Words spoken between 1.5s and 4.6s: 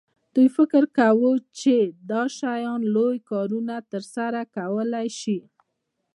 چې دا شیان لوی کارونه ترسره